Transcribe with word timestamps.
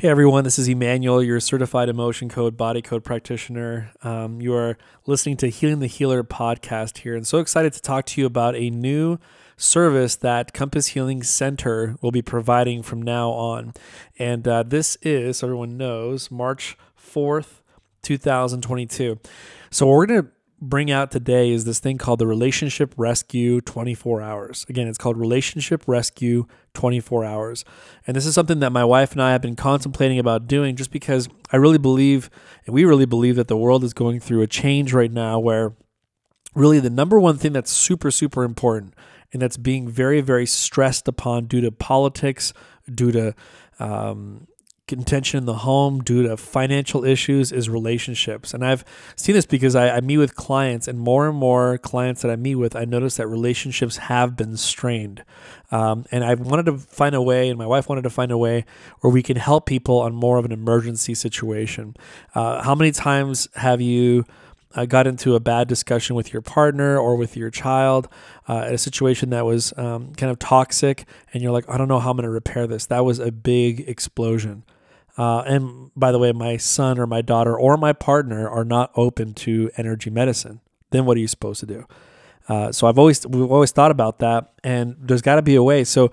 Hey 0.00 0.08
everyone, 0.08 0.44
this 0.44 0.58
is 0.58 0.66
Emmanuel, 0.66 1.22
your 1.22 1.40
certified 1.40 1.90
emotion 1.90 2.30
code 2.30 2.56
body 2.56 2.80
code 2.80 3.04
practitioner. 3.04 3.90
Um, 4.02 4.40
you 4.40 4.54
are 4.54 4.78
listening 5.04 5.36
to 5.36 5.48
Healing 5.48 5.80
the 5.80 5.88
Healer 5.88 6.24
podcast 6.24 6.96
here, 6.96 7.14
and 7.14 7.26
so 7.26 7.36
excited 7.36 7.74
to 7.74 7.82
talk 7.82 8.06
to 8.06 8.20
you 8.22 8.26
about 8.26 8.56
a 8.56 8.70
new 8.70 9.18
service 9.58 10.16
that 10.16 10.54
Compass 10.54 10.86
Healing 10.86 11.22
Center 11.22 11.96
will 12.00 12.12
be 12.12 12.22
providing 12.22 12.82
from 12.82 13.02
now 13.02 13.28
on. 13.32 13.74
And 14.18 14.48
uh, 14.48 14.62
this 14.62 14.96
is, 15.02 15.36
so 15.36 15.48
everyone 15.48 15.76
knows, 15.76 16.30
March 16.30 16.78
4th, 16.98 17.60
2022. 18.00 19.18
So 19.70 19.86
we're 19.86 20.06
going 20.06 20.22
to 20.22 20.30
bring 20.60 20.90
out 20.90 21.10
today 21.10 21.50
is 21.50 21.64
this 21.64 21.78
thing 21.78 21.96
called 21.96 22.18
the 22.18 22.26
Relationship 22.26 22.92
Rescue 22.96 23.60
24 23.62 24.20
Hours. 24.20 24.66
Again, 24.68 24.88
it's 24.88 24.98
called 24.98 25.16
Relationship 25.16 25.84
Rescue 25.86 26.46
24 26.74 27.24
Hours. 27.24 27.64
And 28.06 28.14
this 28.14 28.26
is 28.26 28.34
something 28.34 28.60
that 28.60 28.70
my 28.70 28.84
wife 28.84 29.12
and 29.12 29.22
I 29.22 29.32
have 29.32 29.40
been 29.40 29.56
contemplating 29.56 30.18
about 30.18 30.46
doing 30.46 30.76
just 30.76 30.90
because 30.90 31.28
I 31.52 31.56
really 31.56 31.78
believe, 31.78 32.28
and 32.66 32.74
we 32.74 32.84
really 32.84 33.06
believe, 33.06 33.36
that 33.36 33.48
the 33.48 33.56
world 33.56 33.84
is 33.84 33.94
going 33.94 34.20
through 34.20 34.42
a 34.42 34.46
change 34.46 34.92
right 34.92 35.10
now 35.10 35.38
where 35.38 35.74
really 36.54 36.80
the 36.80 36.90
number 36.90 37.18
one 37.18 37.38
thing 37.38 37.52
that's 37.52 37.70
super, 37.70 38.10
super 38.10 38.44
important 38.44 38.94
and 39.32 39.40
that's 39.40 39.56
being 39.56 39.88
very, 39.88 40.20
very 40.20 40.46
stressed 40.46 41.08
upon 41.08 41.46
due 41.46 41.60
to 41.62 41.72
politics, 41.72 42.52
due 42.92 43.12
to 43.12 43.34
um, 43.78 44.46
contention 44.90 45.38
in 45.38 45.46
the 45.46 45.54
home 45.54 46.02
due 46.02 46.22
to 46.24 46.36
financial 46.36 47.04
issues 47.04 47.50
is 47.50 47.70
relationships. 47.70 48.52
And 48.52 48.62
I've 48.62 48.84
seen 49.16 49.34
this 49.34 49.46
because 49.46 49.74
I, 49.74 49.96
I, 49.96 50.00
meet 50.00 50.18
with 50.18 50.36
clients, 50.36 50.86
and 50.86 50.98
more 50.98 51.26
and 51.26 51.36
more 51.36 51.78
clients 51.78 52.20
that 52.20 52.30
I 52.30 52.36
meet 52.36 52.56
with, 52.56 52.76
I 52.76 52.84
notice 52.84 53.16
that 53.16 53.26
relationships 53.26 53.96
have 53.96 54.36
been 54.36 54.58
strained. 54.58 55.24
Um, 55.70 56.04
and 56.10 56.24
I 56.24 56.34
wanted 56.34 56.66
to 56.66 56.76
find 56.76 57.14
a 57.14 57.22
way, 57.22 57.48
and 57.48 57.58
my 57.58 57.66
wife 57.66 57.88
wanted 57.88 58.02
to 58.02 58.10
find 58.10 58.30
a 58.30 58.36
way 58.36 58.66
where 59.00 59.10
we 59.10 59.22
can 59.22 59.36
help 59.36 59.64
people 59.64 60.00
on 60.00 60.14
more 60.14 60.36
of 60.36 60.44
an 60.44 60.52
emergency 60.52 61.14
situation. 61.14 61.96
Uh, 62.34 62.62
how 62.62 62.74
many 62.74 62.90
times 62.90 63.48
have 63.54 63.80
you? 63.80 64.26
uh, 64.74 64.84
got 64.84 65.06
into 65.06 65.34
a 65.34 65.40
bad 65.40 65.68
discussion 65.68 66.14
with 66.14 66.32
your 66.32 66.42
partner 66.42 66.96
or 66.98 67.16
with 67.16 67.36
your 67.36 67.50
child, 67.50 68.08
uh, 68.48 68.66
a 68.68 68.78
situation 68.78 69.30
that 69.30 69.44
was 69.44 69.76
um, 69.76 70.14
kind 70.14 70.30
of 70.30 70.38
toxic, 70.38 71.06
and 71.32 71.42
you're 71.42 71.52
like, 71.52 71.68
I 71.68 71.76
don't 71.76 71.88
know 71.88 71.98
how 71.98 72.10
I'm 72.10 72.16
going 72.16 72.24
to 72.24 72.30
repair 72.30 72.66
this. 72.66 72.86
That 72.86 73.04
was 73.04 73.18
a 73.18 73.32
big 73.32 73.88
explosion. 73.88 74.64
Uh, 75.20 75.42
and 75.42 75.90
by 75.94 76.10
the 76.10 76.18
way, 76.18 76.32
my 76.32 76.56
son 76.56 76.98
or 76.98 77.06
my 77.06 77.20
daughter 77.20 77.54
or 77.54 77.76
my 77.76 77.92
partner 77.92 78.48
are 78.48 78.64
not 78.64 78.90
open 78.96 79.34
to 79.34 79.70
energy 79.76 80.08
medicine. 80.08 80.60
Then 80.92 81.04
what 81.04 81.18
are 81.18 81.20
you 81.20 81.28
supposed 81.28 81.60
to 81.60 81.66
do? 81.66 81.86
Uh, 82.48 82.72
so 82.72 82.86
I've 82.86 82.98
always 82.98 83.26
we've 83.26 83.52
always 83.52 83.70
thought 83.70 83.90
about 83.90 84.20
that, 84.20 84.50
and 84.64 84.96
there's 84.98 85.20
got 85.20 85.34
to 85.34 85.42
be 85.42 85.56
a 85.56 85.62
way. 85.62 85.84
So 85.84 86.10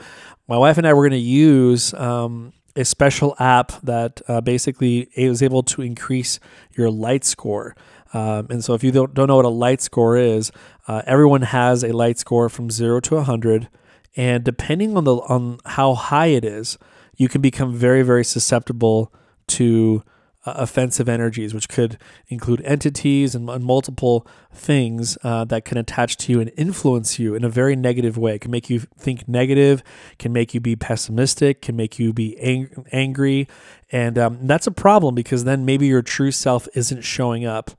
my 0.49 0.57
wife 0.57 0.77
and 0.77 0.85
I 0.85 0.93
were 0.93 1.03
going 1.03 1.21
to 1.21 1.25
use 1.25 1.93
um, 1.93 2.51
a 2.75 2.83
special 2.83 3.33
app 3.39 3.79
that 3.81 4.21
uh, 4.27 4.41
basically 4.41 5.09
was 5.15 5.41
able 5.41 5.63
to 5.63 5.81
increase 5.81 6.41
your 6.75 6.91
light 6.91 7.23
score. 7.23 7.77
Um, 8.13 8.47
and 8.49 8.61
so, 8.61 8.73
if 8.73 8.83
you 8.83 8.91
don't, 8.91 9.13
don't 9.13 9.29
know 9.29 9.37
what 9.37 9.45
a 9.45 9.49
light 9.49 9.79
score 9.79 10.17
is, 10.17 10.51
uh, 10.85 11.01
everyone 11.07 11.43
has 11.43 11.81
a 11.81 11.93
light 11.93 12.19
score 12.19 12.49
from 12.49 12.69
zero 12.69 12.99
to 12.99 13.15
100. 13.15 13.69
And 14.17 14.43
depending 14.43 14.97
on 14.97 15.05
the 15.05 15.15
on 15.15 15.59
how 15.65 15.93
high 15.93 16.27
it 16.27 16.43
is, 16.43 16.77
you 17.17 17.27
can 17.27 17.41
become 17.41 17.73
very, 17.73 18.03
very 18.03 18.23
susceptible 18.23 19.11
to 19.47 20.03
uh, 20.45 20.53
offensive 20.55 21.09
energies, 21.09 21.53
which 21.53 21.67
could 21.67 21.97
include 22.29 22.61
entities 22.61 23.35
and, 23.35 23.49
and 23.49 23.65
multiple 23.65 24.25
things 24.53 25.17
uh, 25.23 25.43
that 25.43 25.65
can 25.65 25.77
attach 25.77 26.15
to 26.15 26.31
you 26.31 26.39
and 26.39 26.51
influence 26.55 27.19
you 27.19 27.35
in 27.35 27.43
a 27.43 27.49
very 27.49 27.75
negative 27.75 28.17
way. 28.17 28.35
It 28.35 28.41
can 28.41 28.51
make 28.51 28.69
you 28.69 28.79
think 28.79 29.27
negative, 29.27 29.83
can 30.19 30.31
make 30.31 30.53
you 30.53 30.61
be 30.61 30.77
pessimistic, 30.77 31.61
can 31.61 31.75
make 31.75 31.99
you 31.99 32.13
be 32.13 32.37
ang- 32.39 32.85
angry. 32.93 33.47
And 33.91 34.17
um, 34.17 34.47
that's 34.47 34.67
a 34.67 34.71
problem 34.71 35.15
because 35.15 35.43
then 35.43 35.65
maybe 35.65 35.87
your 35.87 36.01
true 36.01 36.31
self 36.31 36.67
isn't 36.75 37.01
showing 37.01 37.45
up 37.45 37.71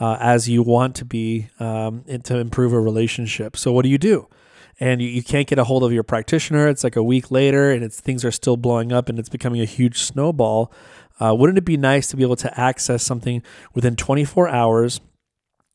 uh, 0.00 0.16
as 0.18 0.48
you 0.48 0.62
want 0.62 0.96
to 0.96 1.04
be 1.04 1.48
um, 1.60 2.04
to 2.24 2.38
improve 2.38 2.72
a 2.72 2.80
relationship. 2.80 3.56
So, 3.56 3.70
what 3.72 3.82
do 3.82 3.88
you 3.88 3.98
do? 3.98 4.28
And 4.80 5.00
you, 5.00 5.08
you 5.08 5.22
can't 5.22 5.46
get 5.46 5.58
a 5.58 5.64
hold 5.64 5.84
of 5.84 5.92
your 5.92 6.02
practitioner. 6.02 6.68
It's 6.68 6.84
like 6.84 6.96
a 6.96 7.02
week 7.02 7.30
later, 7.30 7.70
and 7.70 7.84
it's 7.84 8.00
things 8.00 8.24
are 8.24 8.30
still 8.30 8.56
blowing 8.56 8.92
up, 8.92 9.08
and 9.08 9.18
it's 9.18 9.28
becoming 9.28 9.60
a 9.60 9.66
huge 9.66 10.02
snowball. 10.02 10.72
Uh, 11.20 11.34
wouldn't 11.34 11.58
it 11.58 11.64
be 11.64 11.76
nice 11.76 12.08
to 12.08 12.16
be 12.16 12.22
able 12.22 12.36
to 12.36 12.60
access 12.60 13.02
something 13.02 13.42
within 13.72 13.94
24 13.94 14.48
hours, 14.48 15.00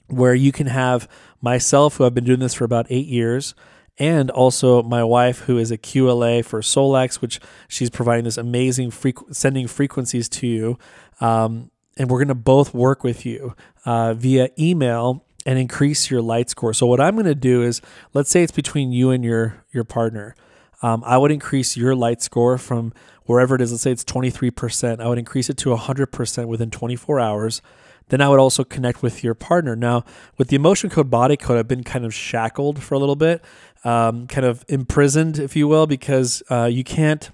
where 0.08 0.34
you 0.34 0.52
can 0.52 0.68
have 0.68 1.08
myself, 1.42 1.96
who 1.96 2.04
have 2.04 2.14
been 2.14 2.26
doing 2.26 2.40
this 2.40 2.54
for 2.54 2.66
about 2.66 2.88
eight 2.90 3.08
years, 3.08 3.56
and 3.98 4.30
also 4.32 4.82
my 4.84 5.04
wife, 5.04 5.40
who 5.40 5.58
is 5.58 5.72
a 5.72 5.78
QLA 5.78 6.44
for 6.44 6.62
Solex, 6.62 7.22
which 7.22 7.40
she's 7.68 7.90
providing 7.90 8.26
this 8.26 8.38
amazing 8.38 8.92
frequ- 8.92 9.34
sending 9.34 9.68
frequencies 9.68 10.28
to 10.30 10.48
you. 10.48 10.78
Um, 11.22 11.72
and 11.98 12.10
we're 12.10 12.20
going 12.20 12.30
to 12.30 12.36
both 12.36 12.74
work 12.74 13.04
with 13.04 13.26
you 13.26 13.56
uh, 13.86 14.14
via 14.14 14.50
email 14.58 15.26
and 15.46 15.58
increase 15.58 16.12
your 16.12 16.22
light 16.22 16.50
score. 16.50 16.74
So 16.74 16.86
what 16.86 17.00
I'm 17.00 17.16
going 17.16 17.26
to 17.26 17.36
do 17.36 17.64
is, 17.64 17.82
let's 18.14 18.30
say 18.30 18.44
it's 18.44 18.52
between 18.52 18.92
you 18.92 19.12
and 19.12 19.24
your 19.24 19.64
your 19.72 19.84
partner. 19.84 20.36
Um, 20.82 21.04
I 21.06 21.18
would 21.18 21.32
increase 21.32 21.76
your 21.76 21.96
light 21.96 22.22
score 22.22 22.58
from 22.58 22.94
wherever 23.26 23.56
it 23.56 23.62
is. 23.62 23.72
Let's 23.72 23.84
say 23.84 23.92
it's 23.92 24.04
23%. 24.06 25.02
I 25.02 25.08
would 25.08 25.20
increase 25.20 25.50
it 25.50 25.58
to 25.58 25.70
100% 25.70 26.48
within 26.48 26.72
24 26.72 27.20
hours. 27.20 27.62
Then 28.08 28.22
I 28.22 28.30
would 28.30 28.40
also 28.40 28.64
connect 28.64 29.04
with 29.04 29.24
your 29.24 29.36
partner. 29.36 29.76
Now, 29.76 30.04
with 30.38 30.48
the 30.48 30.56
emotion 30.56 30.90
code 30.90 31.12
body 31.12 31.38
code, 31.38 31.58
I've 31.58 31.68
been 31.68 31.84
kind 31.84 32.06
of 32.06 32.14
shackled 32.14 32.82
for 32.82 32.96
a 32.96 32.98
little 32.98 33.16
bit, 33.16 33.44
um, 33.84 34.26
kind 34.28 34.46
of 34.46 34.66
imprisoned, 34.68 35.38
if 35.38 35.56
you 35.56 35.68
will, 35.68 35.86
because 35.86 36.42
uh, 36.50 36.66
you 36.66 36.84
can't 36.84 37.30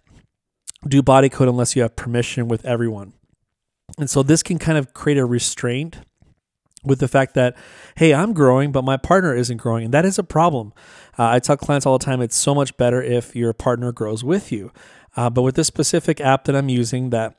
do 0.87 1.01
body 1.01 1.29
code 1.29 1.47
unless 1.47 1.75
you 1.75 1.81
have 1.81 1.95
permission 1.95 2.47
with 2.47 2.65
everyone. 2.65 3.13
And 3.97 4.09
so 4.09 4.21
this 4.21 4.43
can 4.43 4.59
kind 4.59 4.77
of 4.77 4.93
create 4.93 5.17
a 5.17 5.25
restraint 5.25 5.99
with 6.85 6.99
the 6.99 7.07
fact 7.07 7.33
that, 7.33 7.55
hey, 7.95 8.13
I'm 8.13 8.33
growing, 8.33 8.71
but 8.71 8.83
my 8.83 8.97
partner 8.97 9.33
isn't 9.33 9.57
growing. 9.57 9.85
And 9.85 9.93
that 9.93 10.05
is 10.05 10.19
a 10.19 10.23
problem. 10.23 10.73
Uh, 11.17 11.29
I 11.29 11.39
tell 11.39 11.57
clients 11.57 11.85
all 11.85 11.97
the 11.97 12.05
time 12.05 12.21
it's 12.21 12.35
so 12.35 12.53
much 12.53 12.75
better 12.77 13.01
if 13.01 13.35
your 13.35 13.53
partner 13.53 13.91
grows 13.91 14.23
with 14.23 14.51
you. 14.51 14.71
Uh, 15.15 15.29
but 15.29 15.43
with 15.43 15.55
this 15.55 15.67
specific 15.67 16.19
app 16.19 16.45
that 16.45 16.55
I'm 16.55 16.69
using 16.69 17.09
that 17.11 17.37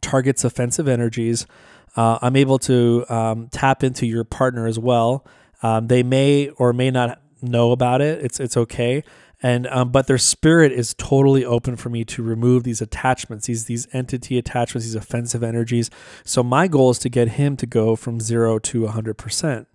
targets 0.00 0.44
offensive 0.44 0.88
energies, 0.88 1.46
uh, 1.96 2.18
I'm 2.22 2.36
able 2.36 2.58
to 2.60 3.04
um, 3.08 3.48
tap 3.50 3.82
into 3.82 4.06
your 4.06 4.24
partner 4.24 4.66
as 4.66 4.78
well. 4.78 5.26
Um, 5.62 5.88
they 5.88 6.02
may 6.02 6.50
or 6.50 6.72
may 6.72 6.90
not 6.90 7.20
know 7.42 7.72
about 7.72 8.00
it. 8.00 8.24
It's 8.24 8.40
it's 8.40 8.56
okay 8.56 9.04
and 9.42 9.66
um, 9.68 9.90
but 9.90 10.06
their 10.06 10.18
spirit 10.18 10.72
is 10.72 10.94
totally 10.94 11.44
open 11.44 11.76
for 11.76 11.90
me 11.90 12.04
to 12.04 12.22
remove 12.22 12.64
these 12.64 12.80
attachments 12.80 13.46
these 13.46 13.66
these 13.66 13.86
entity 13.92 14.38
attachments 14.38 14.86
these 14.86 14.94
offensive 14.94 15.42
energies. 15.42 15.90
So 16.24 16.42
my 16.42 16.68
goal 16.68 16.90
is 16.90 16.98
to 17.00 17.08
get 17.08 17.30
him 17.30 17.56
to 17.58 17.66
go 17.66 17.96
from 17.96 18.20
zero 18.20 18.58
to 18.58 18.82
100% 18.82 19.66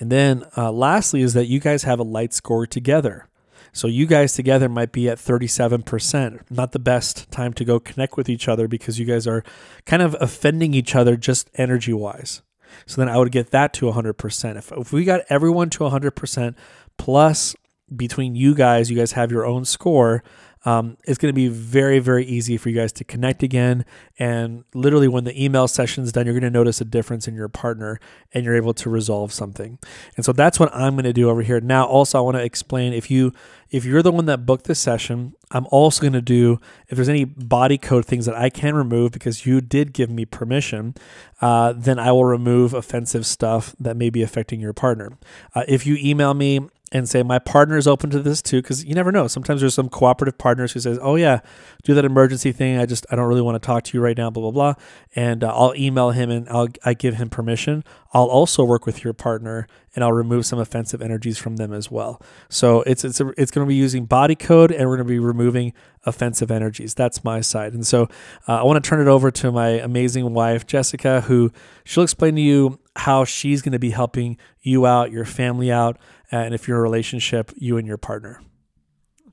and 0.00 0.12
then 0.12 0.44
uh, 0.56 0.72
lastly 0.72 1.22
is 1.22 1.34
that 1.34 1.46
you 1.46 1.60
guys 1.60 1.84
have 1.84 1.98
a 1.98 2.04
light 2.04 2.32
score 2.32 2.66
together. 2.66 3.28
So 3.72 3.88
you 3.88 4.06
guys 4.06 4.34
together 4.34 4.68
might 4.68 4.92
be 4.92 5.08
at 5.08 5.18
37% 5.18 6.40
not 6.48 6.70
the 6.70 6.78
best 6.78 7.28
time 7.32 7.52
to 7.54 7.64
go 7.64 7.80
connect 7.80 8.16
with 8.16 8.28
each 8.28 8.46
other 8.46 8.68
because 8.68 9.00
you 9.00 9.06
guys 9.06 9.26
are 9.26 9.42
kind 9.84 10.02
of 10.02 10.16
offending 10.20 10.74
each 10.74 10.94
other 10.94 11.16
just 11.16 11.50
energy 11.54 11.92
wise 11.92 12.42
so 12.86 13.00
then 13.00 13.08
i 13.08 13.16
would 13.16 13.32
get 13.32 13.50
that 13.50 13.72
to 13.72 13.86
100% 13.86 14.56
if, 14.56 14.72
if 14.72 14.92
we 14.92 15.04
got 15.04 15.22
everyone 15.28 15.70
to 15.70 15.80
100% 15.80 16.54
plus 16.96 17.54
between 17.94 18.34
you 18.34 18.54
guys, 18.54 18.90
you 18.90 18.96
guys 18.96 19.12
have 19.12 19.30
your 19.30 19.46
own 19.46 19.64
score. 19.64 20.22
Um, 20.66 20.96
it's 21.04 21.18
going 21.18 21.28
to 21.28 21.34
be 21.36 21.48
very, 21.48 21.98
very 21.98 22.24
easy 22.24 22.56
for 22.56 22.70
you 22.70 22.76
guys 22.76 22.92
to 22.92 23.04
connect 23.04 23.42
again. 23.42 23.84
And 24.18 24.64
literally, 24.72 25.08
when 25.08 25.24
the 25.24 25.42
email 25.44 25.68
session 25.68 26.04
is 26.04 26.12
done, 26.12 26.24
you're 26.24 26.32
going 26.32 26.50
to 26.50 26.58
notice 26.58 26.80
a 26.80 26.86
difference 26.86 27.28
in 27.28 27.34
your 27.34 27.48
partner 27.48 28.00
and 28.32 28.44
you're 28.44 28.56
able 28.56 28.72
to 28.74 28.88
resolve 28.88 29.32
something. 29.32 29.78
And 30.16 30.24
so 30.24 30.32
that's 30.32 30.58
what 30.58 30.74
I'm 30.74 30.94
going 30.94 31.04
to 31.04 31.12
do 31.12 31.28
over 31.28 31.42
here. 31.42 31.60
Now, 31.60 31.86
also, 31.86 32.18
I 32.18 32.22
want 32.22 32.36
to 32.38 32.42
explain 32.42 32.94
if 32.94 33.10
you 33.10 33.32
if 33.70 33.84
you're 33.84 34.02
the 34.02 34.12
one 34.12 34.26
that 34.26 34.46
booked 34.46 34.66
this 34.66 34.78
session, 34.78 35.34
I'm 35.50 35.66
also 35.70 36.00
going 36.00 36.12
to 36.12 36.22
do 36.22 36.60
if 36.88 36.96
there's 36.96 37.08
any 37.08 37.24
body 37.24 37.76
code 37.76 38.06
things 38.06 38.24
that 38.26 38.36
I 38.36 38.48
can 38.48 38.74
remove 38.74 39.12
because 39.12 39.44
you 39.44 39.60
did 39.60 39.92
give 39.92 40.08
me 40.10 40.24
permission, 40.24 40.94
uh, 41.40 41.74
then 41.76 41.98
I 41.98 42.12
will 42.12 42.24
remove 42.24 42.72
offensive 42.72 43.26
stuff 43.26 43.74
that 43.80 43.96
may 43.96 44.10
be 44.10 44.22
affecting 44.22 44.60
your 44.60 44.72
partner. 44.72 45.18
Uh, 45.54 45.64
if 45.66 45.86
you 45.86 45.96
email 46.00 46.34
me 46.34 46.68
and 46.94 47.08
say 47.08 47.24
my 47.24 47.40
partner 47.40 47.76
is 47.76 47.88
open 47.88 48.08
to 48.08 48.20
this 48.20 48.40
too 48.40 48.62
because 48.62 48.84
you 48.84 48.94
never 48.94 49.10
know. 49.10 49.26
Sometimes 49.26 49.60
there's 49.60 49.74
some 49.74 49.88
cooperative 49.88 50.38
partners 50.38 50.72
who 50.72 50.80
says 50.80 50.96
oh 51.02 51.16
yeah 51.16 51.40
do 51.82 51.92
that 51.92 52.04
emergency 52.04 52.52
thing. 52.52 52.78
I 52.78 52.86
just 52.86 53.04
i 53.10 53.16
don't 53.16 53.26
really 53.26 53.42
want 53.42 53.60
to 53.60 53.66
talk 53.66 53.82
to 53.84 53.98
you 53.98 54.00
right 54.02 54.16
now 54.16 54.30
blah 54.30 54.42
blah 54.42 54.52
blah. 54.52 54.74
And 55.16 55.42
uh, 55.42 55.52
i'll 55.52 55.74
email 55.74 56.12
him 56.12 56.30
and 56.30 56.48
i'll 56.48 56.68
i 56.84 56.94
give 56.94 57.16
him 57.16 57.28
permission. 57.28 57.82
I'll 58.12 58.26
also 58.26 58.64
work 58.64 58.86
with 58.86 59.02
your 59.02 59.12
partner 59.12 59.66
and 59.96 60.04
i'll 60.04 60.12
remove 60.12 60.46
some 60.46 60.60
offensive 60.60 61.02
energies 61.02 61.36
from 61.36 61.56
them 61.56 61.72
as 61.72 61.90
well. 61.90 62.22
So 62.48 62.82
it's 62.82 63.04
it's 63.04 63.20
a, 63.20 63.32
it's 63.36 63.50
going 63.50 63.66
to 63.66 63.68
be 63.68 63.74
using 63.74 64.06
body 64.06 64.36
code 64.36 64.70
and 64.70 64.88
we're 64.88 64.96
going 64.96 65.08
to 65.08 65.12
be 65.12 65.18
removing 65.18 65.72
offensive 66.06 66.50
energies. 66.50 66.94
That's 66.94 67.24
my 67.24 67.40
side. 67.40 67.72
And 67.72 67.84
so 67.84 68.04
uh, 68.46 68.60
i 68.60 68.62
want 68.62 68.82
to 68.82 68.88
turn 68.88 69.00
it 69.00 69.10
over 69.10 69.32
to 69.32 69.50
my 69.50 69.70
amazing 69.70 70.32
wife 70.32 70.64
jessica 70.64 71.22
who 71.22 71.50
she'll 71.84 72.04
explain 72.04 72.36
to 72.36 72.40
you 72.40 72.78
how 72.96 73.24
she's 73.24 73.62
going 73.62 73.72
to 73.72 73.78
be 73.80 73.90
helping 73.90 74.36
you 74.62 74.86
out 74.86 75.10
your 75.10 75.24
family 75.24 75.72
out 75.72 75.98
and 76.30 76.54
if 76.54 76.66
you're 76.66 76.78
in 76.78 76.80
a 76.80 76.82
relationship, 76.82 77.52
you 77.56 77.76
and 77.76 77.86
your 77.86 77.98
partner. 77.98 78.40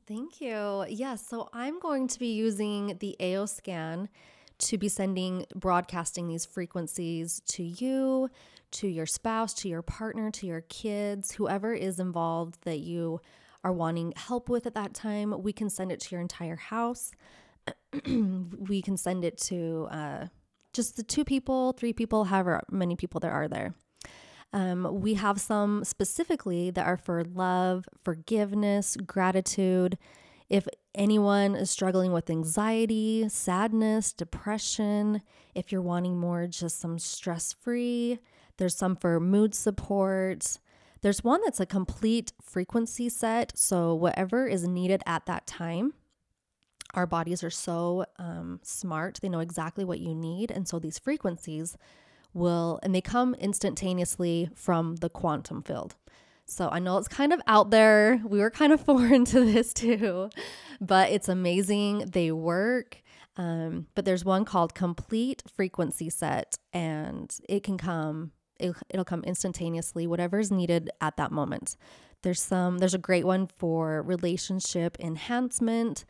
Thank 0.07 0.41
you. 0.41 0.85
Yes, 0.89 1.25
so 1.27 1.49
I'm 1.53 1.79
going 1.79 2.07
to 2.09 2.19
be 2.19 2.33
using 2.33 2.97
the 2.99 3.15
AO 3.19 3.45
scan 3.45 4.09
to 4.59 4.77
be 4.77 4.89
sending, 4.89 5.45
broadcasting 5.55 6.27
these 6.27 6.45
frequencies 6.45 7.41
to 7.47 7.63
you, 7.63 8.29
to 8.71 8.87
your 8.87 9.05
spouse, 9.05 9.53
to 9.55 9.69
your 9.69 9.81
partner, 9.81 10.31
to 10.31 10.45
your 10.45 10.61
kids, 10.61 11.31
whoever 11.33 11.73
is 11.73 11.99
involved 11.99 12.57
that 12.63 12.79
you 12.79 13.19
are 13.63 13.71
wanting 13.71 14.13
help 14.15 14.49
with 14.49 14.65
at 14.65 14.75
that 14.75 14.93
time. 14.93 15.41
We 15.41 15.53
can 15.53 15.69
send 15.69 15.91
it 15.91 15.99
to 16.01 16.15
your 16.15 16.21
entire 16.21 16.55
house. 16.55 17.11
we 18.05 18.81
can 18.81 18.97
send 18.97 19.23
it 19.23 19.37
to 19.37 19.87
uh, 19.91 20.27
just 20.73 20.95
the 20.95 21.03
two 21.03 21.23
people, 21.23 21.73
three 21.73 21.93
people, 21.93 22.25
however 22.25 22.61
many 22.71 22.95
people 22.95 23.19
there 23.19 23.31
are 23.31 23.47
there. 23.47 23.75
Um, 24.53 25.01
we 25.01 25.13
have 25.13 25.39
some 25.39 25.83
specifically 25.85 26.71
that 26.71 26.85
are 26.85 26.97
for 26.97 27.23
love, 27.23 27.87
forgiveness, 28.03 28.97
gratitude. 29.05 29.97
If 30.49 30.67
anyone 30.93 31.55
is 31.55 31.71
struggling 31.71 32.11
with 32.11 32.29
anxiety, 32.29 33.29
sadness, 33.29 34.11
depression, 34.11 35.21
if 35.55 35.71
you're 35.71 35.81
wanting 35.81 36.19
more 36.19 36.47
just 36.47 36.79
some 36.79 36.99
stress 36.99 37.53
free, 37.53 38.19
there's 38.57 38.75
some 38.75 38.97
for 38.97 39.19
mood 39.19 39.55
support. 39.55 40.59
There's 41.01 41.23
one 41.23 41.41
that's 41.43 41.59
a 41.59 41.65
complete 41.65 42.33
frequency 42.41 43.09
set. 43.09 43.57
So, 43.57 43.95
whatever 43.95 44.47
is 44.47 44.67
needed 44.67 45.01
at 45.05 45.25
that 45.25 45.47
time, 45.47 45.93
our 46.93 47.07
bodies 47.07 47.43
are 47.43 47.49
so 47.49 48.05
um, 48.19 48.59
smart. 48.61 49.19
They 49.21 49.29
know 49.29 49.39
exactly 49.39 49.85
what 49.85 49.99
you 49.99 50.13
need. 50.13 50.51
And 50.51 50.67
so, 50.67 50.77
these 50.77 50.99
frequencies 50.99 51.77
will, 52.33 52.79
and 52.83 52.93
they 52.93 53.01
come 53.01 53.33
instantaneously 53.35 54.49
from 54.55 54.97
the 54.97 55.09
quantum 55.09 55.61
field. 55.61 55.95
So 56.45 56.67
I 56.69 56.79
know 56.79 56.97
it's 56.97 57.07
kind 57.07 57.31
of 57.31 57.41
out 57.47 57.71
there. 57.71 58.21
We 58.25 58.39
were 58.39 58.51
kind 58.51 58.73
of 58.73 58.81
foreign 58.85 59.25
to 59.25 59.43
this 59.43 59.73
too, 59.73 60.29
but 60.79 61.09
it's 61.11 61.29
amazing. 61.29 62.09
They 62.11 62.31
work. 62.31 63.01
Um, 63.37 63.87
but 63.95 64.03
there's 64.03 64.25
one 64.25 64.43
called 64.43 64.75
Complete 64.75 65.41
Frequency 65.55 66.09
Set, 66.09 66.57
and 66.73 67.33
it 67.47 67.63
can 67.63 67.77
come. 67.77 68.31
It, 68.59 68.75
it'll 68.89 69.05
come 69.05 69.23
instantaneously, 69.23 70.05
whatever 70.05 70.39
is 70.39 70.51
needed 70.51 70.91
at 70.99 71.17
that 71.17 71.31
moment. 71.31 71.77
There's 72.23 72.41
some. 72.41 72.79
There's 72.79 72.93
a 72.93 72.99
great 72.99 73.25
one 73.25 73.47
for 73.47 74.01
relationship 74.01 74.97
enhancement 74.99 76.03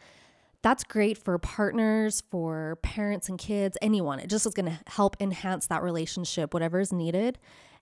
that's 0.63 0.83
great 0.83 1.17
for 1.17 1.37
partners, 1.39 2.21
for 2.29 2.77
parents 2.83 3.29
and 3.29 3.39
kids, 3.39 3.77
anyone. 3.81 4.19
It 4.19 4.29
just 4.29 4.45
is 4.45 4.53
going 4.53 4.67
to 4.67 4.79
help 4.87 5.17
enhance 5.19 5.67
that 5.67 5.81
relationship, 5.81 6.53
whatever 6.53 6.79
is 6.79 6.93
needed. 6.93 7.39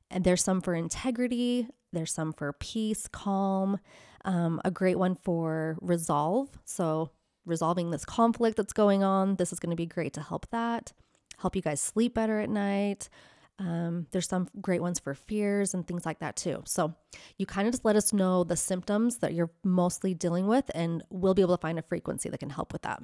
And 0.10 0.24
there's 0.24 0.44
some 0.44 0.62
for 0.62 0.74
integrity, 0.74 1.68
there's 1.92 2.12
some 2.12 2.34
for 2.34 2.54
peace, 2.54 3.08
calm, 3.08 3.80
um, 4.26 4.62
a 4.64 4.72
great 4.72 4.98
one 4.98 5.16
for 5.16 5.78
resolve. 5.82 6.50
So, 6.66 7.12
resolving 7.46 7.90
this 7.90 8.06
conflict 8.06 8.58
that's 8.58 8.74
going 8.74 9.04
on, 9.04 9.36
this 9.36 9.52
is 9.52 9.60
going 9.60 9.72
to 9.72 9.76
be 9.76 9.86
great 9.86 10.14
to 10.14 10.22
help 10.22 10.48
that, 10.52 10.94
help 11.40 11.56
you 11.56 11.62
guys 11.62 11.82
sleep 11.82 12.14
better 12.14 12.40
at 12.40 12.50
night, 12.50 13.10
um, 13.60 14.08
there's 14.12 14.28
some 14.28 14.48
great 14.62 14.82
ones 14.82 15.00
for 15.00 15.14
fears 15.14 15.74
and 15.74 15.86
things 15.86 16.06
like 16.06 16.20
that 16.20 16.38
too. 16.38 16.64
So 16.66 16.96
you 17.38 17.46
kind 17.46 17.68
of 17.68 17.74
just 17.74 17.84
let 17.84 17.98
us 17.98 18.14
know 18.14 18.44
the 18.46 18.56
symptoms 18.56 19.18
that 19.18 19.34
you're 19.34 19.52
mostly 19.64 20.14
dealing 20.14 20.48
with, 20.48 20.72
and 20.74 21.04
we'll 21.10 21.34
be 21.34 21.42
able 21.42 21.58
to 21.58 21.62
find 21.62 21.78
a 21.78 21.82
frequency 21.82 22.30
that 22.30 22.40
can 22.40 22.50
help 22.50 22.72
with 22.72 22.84
that. 22.84 23.02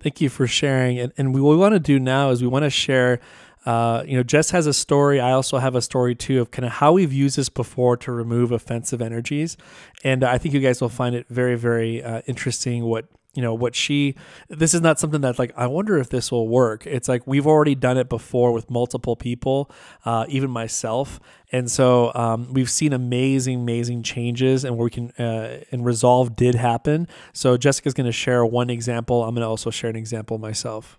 Thank 0.00 0.20
you 0.20 0.28
for 0.28 0.46
sharing. 0.46 0.98
And, 0.98 1.12
and 1.16 1.34
what 1.34 1.50
we 1.50 1.56
want 1.56 1.74
to 1.74 1.80
do 1.80 1.98
now 1.98 2.30
is 2.30 2.42
we 2.42 2.48
want 2.48 2.64
to 2.64 2.70
share. 2.70 3.20
Uh, 3.66 4.02
you 4.06 4.16
know, 4.16 4.22
Jess 4.22 4.50
has 4.50 4.66
a 4.66 4.72
story. 4.72 5.20
I 5.20 5.32
also 5.32 5.58
have 5.58 5.74
a 5.74 5.82
story 5.82 6.14
too 6.14 6.40
of 6.40 6.50
kind 6.50 6.64
of 6.64 6.72
how 6.72 6.92
we've 6.92 7.12
used 7.12 7.36
this 7.36 7.50
before 7.50 7.96
to 7.98 8.10
remove 8.10 8.50
offensive 8.52 9.02
energies, 9.02 9.56
and 10.02 10.24
I 10.24 10.38
think 10.38 10.54
you 10.54 10.60
guys 10.60 10.80
will 10.80 10.88
find 10.88 11.14
it 11.14 11.26
very, 11.28 11.56
very 11.56 12.02
uh, 12.02 12.22
interesting. 12.26 12.84
What 12.84 13.06
you 13.34 13.42
know 13.42 13.54
what 13.54 13.74
she 13.74 14.16
this 14.48 14.74
is 14.74 14.80
not 14.80 14.98
something 14.98 15.20
that's 15.20 15.38
like 15.38 15.52
i 15.56 15.66
wonder 15.66 15.98
if 15.98 16.08
this 16.08 16.30
will 16.30 16.48
work. 16.48 16.86
It's 16.86 17.08
like 17.08 17.26
we've 17.26 17.46
already 17.46 17.74
done 17.74 17.96
it 17.96 18.08
before 18.08 18.52
with 18.52 18.70
multiple 18.70 19.16
people 19.16 19.70
uh, 20.04 20.26
even 20.28 20.50
myself. 20.50 21.20
And 21.52 21.70
so 21.70 22.12
um, 22.14 22.52
we've 22.52 22.70
seen 22.70 22.92
amazing 22.92 23.60
amazing 23.60 24.02
changes 24.02 24.64
and 24.64 24.76
where 24.76 24.84
we 24.84 24.90
can 24.90 25.10
uh, 25.12 25.62
and 25.70 25.84
resolve 25.84 26.36
did 26.36 26.54
happen. 26.54 27.08
So 27.32 27.56
jessica's 27.56 27.94
going 27.94 28.06
to 28.06 28.12
share 28.12 28.44
one 28.44 28.70
example. 28.70 29.24
I'm 29.24 29.34
going 29.34 29.42
to 29.42 29.48
also 29.48 29.70
share 29.70 29.90
an 29.90 29.96
example 29.96 30.38
myself. 30.38 30.98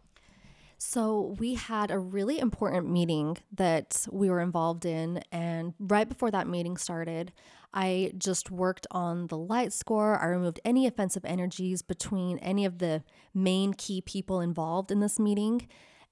So, 0.83 1.35
we 1.37 1.53
had 1.53 1.91
a 1.91 1.99
really 1.99 2.39
important 2.39 2.89
meeting 2.89 3.37
that 3.53 4.07
we 4.11 4.31
were 4.31 4.41
involved 4.41 4.83
in. 4.83 5.21
And 5.31 5.75
right 5.79 6.09
before 6.09 6.31
that 6.31 6.47
meeting 6.47 6.75
started, 6.75 7.31
I 7.73 8.11
just 8.17 8.51
worked 8.51 8.85
on 8.91 9.27
the 9.27 9.37
light 9.37 9.71
score. 9.71 10.17
I 10.17 10.27
removed 10.27 10.59
any 10.65 10.87
offensive 10.87 11.23
energies 11.25 11.81
between 11.81 12.37
any 12.39 12.65
of 12.65 12.79
the 12.79 13.03
main 13.33 13.73
key 13.73 14.01
people 14.01 14.41
involved 14.41 14.91
in 14.91 14.99
this 14.99 15.19
meeting. 15.19 15.67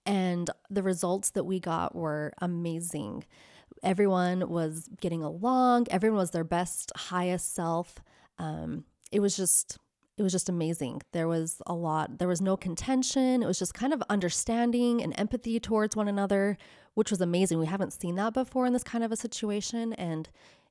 And 0.06 0.50
the 0.70 0.84
results 0.84 1.32
that 1.32 1.44
we 1.44 1.60
got 1.60 1.94
were 1.96 2.34
amazing. 2.42 3.26
Everyone 3.84 4.50
was 4.50 4.90
getting 5.02 5.24
along, 5.24 5.88
everyone 5.92 6.20
was 6.20 6.32
their 6.32 6.44
best, 6.44 6.92
highest 6.96 7.54
self. 7.54 8.00
Um, 8.38 8.86
it 9.12 9.20
was 9.20 9.36
just 9.36 9.78
it 10.18 10.24
was 10.24 10.34
just 10.34 10.50
amazing. 10.50 11.02
There 11.14 11.30
was 11.30 11.62
a 11.66 11.74
lot, 11.74 12.20
there 12.20 12.28
was 12.28 12.42
no 12.42 12.58
contention. 12.58 13.42
It 13.42 13.46
was 13.46 13.58
just 13.58 13.74
kind 13.74 13.94
of 13.94 14.04
understanding 14.10 15.02
and 15.02 15.18
empathy 15.18 15.62
towards 15.62 15.96
one 15.96 16.10
another, 16.10 16.58
which 16.94 17.10
was 17.10 17.22
amazing. 17.22 17.58
We 17.58 17.68
haven't 17.68 17.94
seen 17.94 18.16
that 18.16 18.34
before 18.34 18.66
in 18.66 18.74
this 18.74 18.84
kind 18.84 19.02
of 19.02 19.14
a 19.14 19.16
situation 19.16 19.94
and 19.94 20.28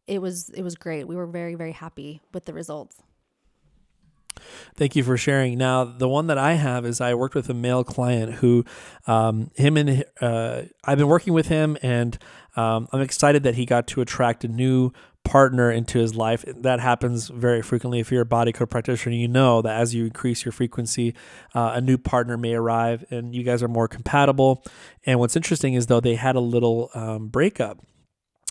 it 0.09 0.21
was 0.21 0.51
it 0.51 0.63
was 0.63 0.75
great. 0.75 1.07
We 1.07 1.17
were 1.17 1.27
very 1.27 1.55
very 1.55 1.73
happy 1.73 2.21
with 2.33 2.45
the 2.45 2.53
results. 2.53 3.03
Thank 4.77 4.97
you 4.97 5.03
for 5.03 5.17
sharing. 5.17 5.59
Now, 5.59 5.85
the 5.85 6.09
one 6.09 6.29
that 6.29 6.39
I 6.39 6.55
have 6.55 6.87
is 6.87 7.01
I 7.01 7.15
worked 7.15 7.35
with 7.35 7.49
a 7.51 7.55
male 7.55 7.83
client 7.83 8.35
who, 8.35 8.65
um, 9.07 9.51
him 9.57 9.77
and 9.77 10.05
uh, 10.21 10.63
I've 10.85 10.99
been 10.99 11.09
working 11.09 11.33
with 11.33 11.49
him, 11.49 11.77
and 11.83 12.17
um, 12.57 12.89
I'm 12.93 13.01
excited 13.01 13.43
that 13.43 13.57
he 13.57 13.67
got 13.67 13.89
to 13.89 14.01
attract 14.01 14.45
a 14.45 14.49
new 14.49 14.93
partner 15.25 15.71
into 15.71 15.99
his 15.99 16.15
life. 16.15 16.45
That 16.47 16.81
happens 16.81 17.29
very 17.29 17.61
frequently. 17.61 18.01
If 18.01 18.11
you're 18.11 18.23
a 18.23 18.27
body 18.27 18.53
code 18.53 18.71
practitioner, 18.71 19.15
you 19.15 19.29
know 19.29 19.61
that 19.63 19.79
as 19.79 19.95
you 19.95 20.07
increase 20.07 20.45
your 20.45 20.53
frequency, 20.53 21.15
uh, 21.55 21.73
a 21.75 21.81
new 21.81 21.99
partner 21.99 22.39
may 22.39 22.55
arrive 22.55 23.05
and 23.11 23.35
you 23.35 23.43
guys 23.43 23.63
are 23.63 23.69
more 23.69 23.89
compatible. 23.89 24.65
And 25.05 25.19
what's 25.19 25.37
interesting 25.37 25.75
is 25.75 25.87
though 25.87 26.01
they 26.01 26.15
had 26.15 26.35
a 26.35 26.41
little 26.41 26.91
um, 26.95 27.29
breakup 27.29 27.79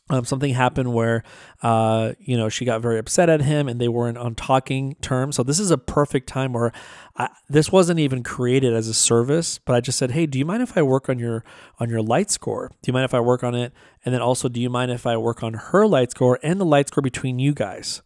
um, 0.09 0.23
something 0.25 0.53
happened 0.53 0.93
where, 0.93 1.23
uh, 1.61 2.13
you 2.19 2.37
know, 2.37 2.49
she 2.49 2.63
got 2.63 2.81
very 2.81 2.97
upset 2.97 3.29
at 3.29 3.41
him 3.41 3.67
and 3.67 3.79
they 3.79 3.87
weren't 3.87 4.17
on 4.17 4.35
talking 4.35 4.95
terms. 5.01 5.35
So 5.35 5.43
this 5.43 5.59
is 5.59 5.69
a 5.69 5.77
perfect 5.77 6.27
time 6.29 6.53
where 6.53 6.71
I, 7.17 7.29
this 7.49 7.71
wasn't 7.71 7.99
even 7.99 8.23
created 8.23 8.73
as 8.73 8.87
a 8.87 8.93
service, 8.93 9.59
but 9.59 9.75
I 9.75 9.81
just 9.81 9.97
said, 9.97 10.11
hey, 10.11 10.25
do 10.25 10.39
you 10.39 10.45
mind 10.45 10.63
if 10.63 10.77
I 10.77 10.81
work 10.81 11.09
on 11.09 11.19
your 11.19 11.43
on 11.79 11.89
your 11.89 12.01
light 12.01 12.31
score? 12.31 12.69
Do 12.69 12.89
you 12.89 12.93
mind 12.93 13.05
if 13.05 13.13
I 13.13 13.19
work 13.19 13.43
on 13.43 13.53
it? 13.53 13.73
And 14.05 14.13
then 14.13 14.21
also, 14.21 14.47
do 14.47 14.61
you 14.61 14.69
mind 14.69 14.91
if 14.91 15.05
I 15.05 15.17
work 15.17 15.43
on 15.43 15.53
her 15.53 15.85
light 15.85 16.11
score 16.11 16.39
and 16.41 16.59
the 16.59 16.65
light 16.65 16.87
score 16.87 17.01
between 17.01 17.39
you 17.39 17.53
guys? 17.53 18.01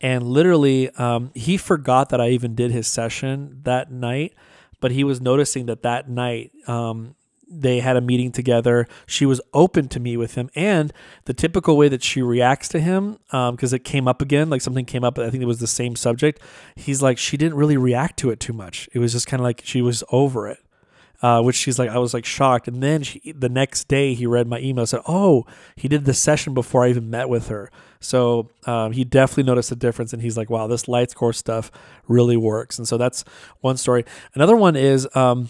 And 0.00 0.24
literally, 0.24 0.90
um, 0.90 1.30
he 1.34 1.56
forgot 1.56 2.10
that 2.10 2.20
I 2.20 2.28
even 2.30 2.54
did 2.54 2.70
his 2.70 2.86
session 2.86 3.60
that 3.62 3.90
night, 3.90 4.34
but 4.80 4.90
he 4.90 5.04
was 5.04 5.22
noticing 5.22 5.66
that 5.66 5.82
that 5.84 6.10
night 6.10 6.52
um, 6.66 7.14
they 7.48 7.80
had 7.80 7.96
a 7.96 8.00
meeting 8.00 8.32
together. 8.32 8.86
She 9.06 9.26
was 9.26 9.40
open 9.54 9.88
to 9.88 10.00
meet 10.00 10.16
with 10.16 10.34
him, 10.34 10.50
and 10.54 10.92
the 11.24 11.34
typical 11.34 11.76
way 11.76 11.88
that 11.88 12.02
she 12.02 12.22
reacts 12.22 12.68
to 12.70 12.80
him, 12.80 13.18
because 13.26 13.72
um, 13.72 13.76
it 13.76 13.84
came 13.84 14.08
up 14.08 14.20
again, 14.20 14.50
like 14.50 14.60
something 14.60 14.84
came 14.84 15.04
up. 15.04 15.18
I 15.18 15.30
think 15.30 15.42
it 15.42 15.46
was 15.46 15.60
the 15.60 15.66
same 15.66 15.96
subject. 15.96 16.40
He's 16.74 17.02
like, 17.02 17.18
she 17.18 17.36
didn't 17.36 17.56
really 17.56 17.76
react 17.76 18.18
to 18.20 18.30
it 18.30 18.40
too 18.40 18.52
much. 18.52 18.88
It 18.92 18.98
was 18.98 19.12
just 19.12 19.26
kind 19.26 19.40
of 19.40 19.44
like 19.44 19.62
she 19.64 19.82
was 19.82 20.02
over 20.10 20.48
it. 20.48 20.58
Uh, 21.22 21.40
which 21.40 21.56
she's 21.56 21.78
like, 21.78 21.88
I 21.88 21.96
was 21.96 22.12
like 22.12 22.26
shocked. 22.26 22.68
And 22.68 22.82
then 22.82 23.02
she, 23.02 23.32
the 23.32 23.48
next 23.48 23.88
day, 23.88 24.12
he 24.12 24.26
read 24.26 24.46
my 24.46 24.58
email, 24.58 24.84
said, 24.84 25.00
"Oh, 25.08 25.46
he 25.74 25.88
did 25.88 26.04
the 26.04 26.12
session 26.12 26.52
before 26.52 26.84
I 26.84 26.90
even 26.90 27.08
met 27.08 27.30
with 27.30 27.48
her." 27.48 27.70
So 28.00 28.50
um, 28.66 28.92
he 28.92 29.02
definitely 29.02 29.44
noticed 29.44 29.72
a 29.72 29.76
difference, 29.76 30.12
and 30.12 30.20
he's 30.20 30.36
like, 30.36 30.50
"Wow, 30.50 30.66
this 30.66 30.88
light 30.88 31.10
score 31.10 31.32
stuff 31.32 31.70
really 32.06 32.36
works." 32.36 32.76
And 32.76 32.86
so 32.86 32.98
that's 32.98 33.24
one 33.62 33.78
story. 33.78 34.04
Another 34.34 34.56
one 34.56 34.76
is. 34.76 35.08
Um, 35.16 35.48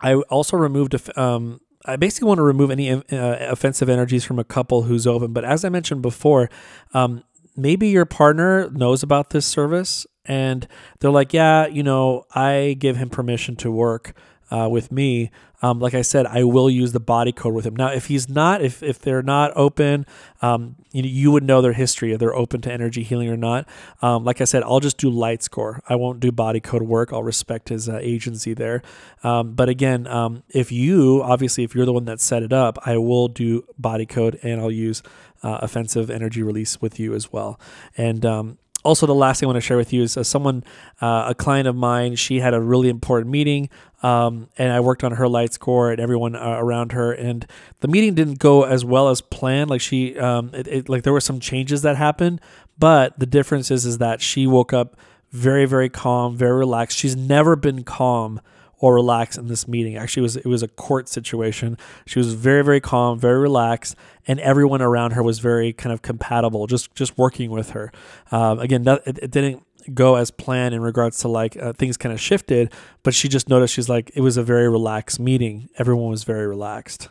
I 0.00 0.14
also 0.14 0.56
removed 0.56 0.94
um, 1.16 1.60
I 1.84 1.96
basically 1.96 2.28
want 2.28 2.38
to 2.38 2.42
remove 2.42 2.70
any 2.70 2.90
uh, 2.90 3.02
offensive 3.10 3.88
energies 3.88 4.24
from 4.24 4.38
a 4.38 4.44
couple 4.44 4.82
who's 4.82 5.06
open. 5.06 5.32
But 5.32 5.44
as 5.44 5.64
I 5.64 5.68
mentioned 5.68 6.02
before, 6.02 6.50
um, 6.92 7.24
maybe 7.56 7.88
your 7.88 8.04
partner 8.04 8.70
knows 8.70 9.02
about 9.02 9.30
this 9.30 9.46
service 9.46 10.06
and 10.24 10.68
they're 11.00 11.10
like, 11.10 11.32
yeah, 11.32 11.66
you 11.66 11.82
know, 11.82 12.24
I 12.34 12.76
give 12.78 12.96
him 12.96 13.08
permission 13.08 13.56
to 13.56 13.70
work 13.70 14.14
uh, 14.50 14.68
with 14.70 14.90
me, 14.90 15.30
um, 15.60 15.80
like 15.80 15.94
I 15.94 16.02
said, 16.02 16.26
I 16.26 16.44
will 16.44 16.70
use 16.70 16.92
the 16.92 17.00
body 17.00 17.32
code 17.32 17.52
with 17.52 17.66
him. 17.66 17.74
Now, 17.74 17.88
if 17.88 18.06
he's 18.06 18.28
not, 18.28 18.62
if 18.62 18.82
if 18.82 19.00
they're 19.00 19.22
not 19.22 19.52
open, 19.56 20.06
um, 20.40 20.76
you 20.92 21.02
you 21.02 21.32
would 21.32 21.42
know 21.42 21.60
their 21.60 21.72
history 21.72 22.12
if 22.12 22.20
they're 22.20 22.34
open 22.34 22.60
to 22.60 22.72
energy 22.72 23.02
healing 23.02 23.28
or 23.28 23.36
not. 23.36 23.68
Um, 24.00 24.24
like 24.24 24.40
I 24.40 24.44
said, 24.44 24.62
I'll 24.62 24.78
just 24.80 24.98
do 24.98 25.10
light 25.10 25.42
score. 25.42 25.82
I 25.88 25.96
won't 25.96 26.20
do 26.20 26.30
body 26.30 26.60
code 26.60 26.82
work. 26.82 27.12
I'll 27.12 27.24
respect 27.24 27.70
his 27.70 27.88
uh, 27.88 27.98
agency 28.00 28.54
there. 28.54 28.82
Um, 29.24 29.54
but 29.54 29.68
again, 29.68 30.06
um, 30.06 30.44
if 30.48 30.70
you 30.70 31.22
obviously 31.24 31.64
if 31.64 31.74
you're 31.74 31.86
the 31.86 31.92
one 31.92 32.04
that 32.04 32.20
set 32.20 32.44
it 32.44 32.52
up, 32.52 32.78
I 32.86 32.96
will 32.98 33.26
do 33.26 33.64
body 33.76 34.06
code 34.06 34.38
and 34.42 34.60
I'll 34.60 34.70
use 34.70 35.02
uh, 35.42 35.58
offensive 35.62 36.10
energy 36.10 36.42
release 36.42 36.80
with 36.80 37.00
you 37.00 37.14
as 37.14 37.32
well. 37.32 37.60
And 37.96 38.24
um, 38.24 38.58
also, 38.84 39.06
the 39.06 39.14
last 39.14 39.40
thing 39.40 39.46
I 39.46 39.50
want 39.52 39.56
to 39.56 39.66
share 39.66 39.76
with 39.76 39.92
you 39.92 40.02
is 40.02 40.16
uh, 40.16 40.22
someone, 40.22 40.62
uh, 41.00 41.26
a 41.28 41.34
client 41.34 41.66
of 41.66 41.74
mine, 41.74 42.14
she 42.16 42.40
had 42.40 42.54
a 42.54 42.60
really 42.60 42.88
important 42.88 43.30
meeting, 43.30 43.68
um, 44.02 44.48
and 44.56 44.72
I 44.72 44.80
worked 44.80 45.02
on 45.02 45.12
her 45.12 45.28
light 45.28 45.52
score 45.52 45.90
and 45.90 46.00
everyone 46.00 46.36
uh, 46.36 46.56
around 46.58 46.92
her, 46.92 47.12
and 47.12 47.46
the 47.80 47.88
meeting 47.88 48.14
didn't 48.14 48.38
go 48.38 48.64
as 48.64 48.84
well 48.84 49.08
as 49.08 49.20
planned. 49.20 49.68
Like 49.68 49.80
she, 49.80 50.16
um, 50.18 50.50
it, 50.54 50.68
it, 50.68 50.88
like 50.88 51.02
there 51.02 51.12
were 51.12 51.20
some 51.20 51.40
changes 51.40 51.82
that 51.82 51.96
happened, 51.96 52.40
but 52.78 53.18
the 53.18 53.26
difference 53.26 53.70
is, 53.70 53.84
is 53.84 53.98
that 53.98 54.20
she 54.20 54.46
woke 54.46 54.72
up 54.72 54.96
very, 55.32 55.66
very 55.66 55.88
calm, 55.88 56.36
very 56.36 56.56
relaxed. 56.56 56.96
She's 56.96 57.16
never 57.16 57.56
been 57.56 57.82
calm 57.84 58.40
or 58.80 58.94
relax 58.94 59.36
in 59.36 59.48
this 59.48 59.66
meeting. 59.66 59.96
Actually, 59.96 60.20
it 60.20 60.22
was 60.22 60.36
it 60.36 60.46
was 60.46 60.62
a 60.62 60.68
court 60.68 61.08
situation. 61.08 61.76
She 62.06 62.18
was 62.18 62.34
very 62.34 62.62
very 62.62 62.80
calm, 62.80 63.18
very 63.18 63.38
relaxed, 63.38 63.96
and 64.26 64.38
everyone 64.40 64.82
around 64.82 65.12
her 65.12 65.22
was 65.22 65.38
very 65.38 65.72
kind 65.72 65.92
of 65.92 66.02
compatible, 66.02 66.66
just 66.66 66.94
just 66.94 67.16
working 67.18 67.50
with 67.50 67.70
her. 67.70 67.92
Um, 68.30 68.58
again, 68.58 68.82
that, 68.84 69.02
it, 69.06 69.18
it, 69.22 69.30
didn't 69.30 69.64
go 69.94 70.16
as 70.16 70.30
planned 70.30 70.74
in 70.74 70.80
regards 70.80 71.18
to 71.20 71.28
like 71.28 71.56
uh, 71.56 71.72
things 71.72 71.96
kind 71.96 72.12
of 72.12 72.20
shifted, 72.20 72.72
but 73.02 73.14
she 73.14 73.28
just 73.28 73.48
noticed 73.48 73.74
she's 73.74 73.88
like 73.88 74.10
it 74.14 74.20
was 74.20 74.36
a 74.36 74.42
very 74.42 74.68
relaxed 74.68 75.18
meeting. 75.18 75.68
Everyone 75.78 76.10
was 76.10 76.24
very 76.24 76.46
relaxed. 76.46 77.08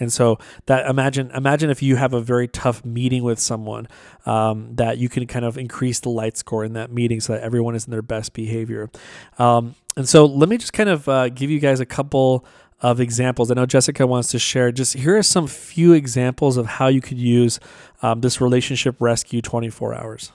And 0.00 0.12
so 0.12 0.38
that 0.66 0.88
imagine 0.88 1.30
imagine 1.32 1.70
if 1.70 1.82
you 1.82 1.96
have 1.96 2.14
a 2.14 2.20
very 2.20 2.48
tough 2.48 2.84
meeting 2.84 3.22
with 3.22 3.38
someone 3.38 3.86
um, 4.26 4.74
that 4.74 4.98
you 4.98 5.08
can 5.08 5.26
kind 5.26 5.44
of 5.44 5.58
increase 5.58 6.00
the 6.00 6.08
light 6.08 6.36
score 6.36 6.64
in 6.64 6.72
that 6.72 6.90
meeting 6.90 7.20
so 7.20 7.34
that 7.34 7.42
everyone 7.42 7.74
is 7.74 7.84
in 7.84 7.90
their 7.90 8.02
best 8.02 8.32
behavior. 8.32 8.90
Um, 9.38 9.76
and 9.96 10.08
so 10.08 10.24
let 10.24 10.48
me 10.48 10.56
just 10.56 10.72
kind 10.72 10.88
of 10.88 11.08
uh, 11.08 11.28
give 11.28 11.50
you 11.50 11.60
guys 11.60 11.78
a 11.78 11.86
couple 11.86 12.46
of 12.80 13.00
examples. 13.00 13.50
I 13.50 13.54
know 13.54 13.66
Jessica 13.66 14.06
wants 14.06 14.30
to 14.30 14.38
share. 14.38 14.72
Just 14.72 14.94
here 14.94 15.16
are 15.16 15.22
some 15.22 15.46
few 15.46 15.92
examples 15.92 16.56
of 16.56 16.66
how 16.66 16.88
you 16.88 17.00
could 17.00 17.18
use 17.18 17.60
um, 18.02 18.22
this 18.22 18.40
relationship 18.40 18.96
rescue 19.00 19.42
24 19.42 19.94
hours. 19.94 20.32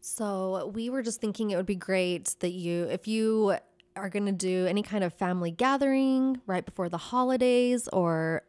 So 0.00 0.72
we 0.74 0.88
were 0.88 1.02
just 1.02 1.20
thinking 1.20 1.50
it 1.50 1.56
would 1.56 1.66
be 1.66 1.74
great 1.74 2.34
that 2.40 2.50
you, 2.50 2.84
if 2.84 3.06
you 3.06 3.56
are 3.98 4.08
going 4.08 4.26
to 4.26 4.32
do 4.32 4.66
any 4.66 4.82
kind 4.82 5.04
of 5.04 5.12
family 5.14 5.50
gathering 5.50 6.40
right 6.46 6.64
before 6.64 6.88
the 6.88 6.98
holidays 6.98 7.88
or 7.92 8.42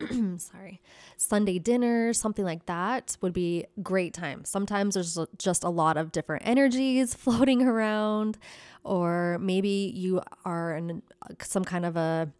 sorry, 0.36 0.80
Sunday 1.16 1.58
dinner, 1.58 2.12
something 2.12 2.44
like 2.44 2.66
that 2.66 3.16
would 3.20 3.32
be 3.32 3.66
great 3.82 4.14
time. 4.14 4.44
Sometimes 4.44 4.94
there's 4.94 5.18
just 5.38 5.64
a 5.64 5.68
lot 5.68 5.96
of 5.96 6.12
different 6.12 6.46
energies 6.46 7.14
floating 7.14 7.62
around 7.62 8.38
or 8.84 9.38
maybe 9.40 9.92
you 9.94 10.20
are 10.44 10.74
in 10.76 11.02
some 11.40 11.64
kind 11.64 11.84
of 11.84 11.96
a 11.96 12.32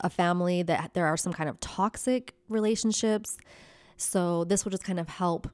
a 0.00 0.10
family 0.10 0.62
that 0.62 0.90
there 0.92 1.06
are 1.06 1.16
some 1.16 1.32
kind 1.32 1.48
of 1.48 1.58
toxic 1.60 2.34
relationships. 2.48 3.38
So 3.96 4.44
this 4.44 4.64
will 4.64 4.70
just 4.70 4.84
kind 4.84 5.00
of 5.00 5.08
help 5.08 5.48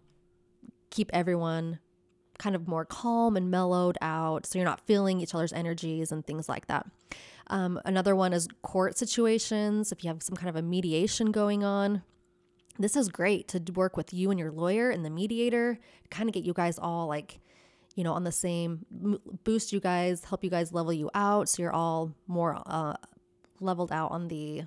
keep 0.90 1.10
everyone 1.12 1.78
kind 2.42 2.56
of 2.56 2.66
more 2.66 2.84
calm 2.84 3.36
and 3.36 3.52
mellowed 3.52 3.96
out 4.02 4.46
so 4.46 4.58
you're 4.58 4.66
not 4.66 4.80
feeling 4.80 5.20
each 5.20 5.32
other's 5.32 5.52
energies 5.52 6.10
and 6.10 6.26
things 6.26 6.48
like 6.48 6.66
that. 6.66 6.84
Um, 7.46 7.80
another 7.84 8.16
one 8.16 8.32
is 8.32 8.48
court 8.62 8.98
situations. 8.98 9.92
If 9.92 10.02
you 10.02 10.08
have 10.08 10.22
some 10.22 10.34
kind 10.34 10.48
of 10.48 10.56
a 10.56 10.62
mediation 10.62 11.30
going 11.30 11.62
on, 11.62 12.02
this 12.80 12.96
is 12.96 13.08
great 13.08 13.46
to 13.48 13.62
work 13.74 13.96
with 13.96 14.12
you 14.12 14.30
and 14.30 14.40
your 14.40 14.50
lawyer 14.50 14.90
and 14.90 15.04
the 15.04 15.10
mediator, 15.10 15.78
kind 16.10 16.28
of 16.28 16.34
get 16.34 16.42
you 16.42 16.52
guys 16.52 16.78
all 16.80 17.06
like, 17.06 17.38
you 17.94 18.02
know, 18.02 18.12
on 18.12 18.24
the 18.24 18.32
same, 18.32 18.84
boost 19.44 19.72
you 19.72 19.78
guys, 19.78 20.24
help 20.24 20.42
you 20.42 20.50
guys 20.50 20.72
level 20.72 20.92
you 20.92 21.10
out 21.14 21.48
so 21.48 21.62
you're 21.62 21.72
all 21.72 22.12
more 22.26 22.60
uh, 22.66 22.94
leveled 23.60 23.92
out 23.92 24.10
on 24.10 24.26
the 24.28 24.62